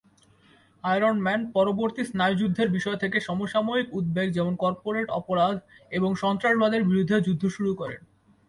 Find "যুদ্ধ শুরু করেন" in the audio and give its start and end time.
7.19-8.01